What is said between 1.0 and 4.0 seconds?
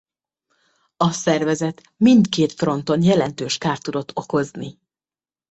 szervezet mindkét fronton jelentős kárt